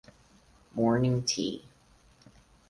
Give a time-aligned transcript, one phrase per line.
[0.73, 1.63] Morning tea.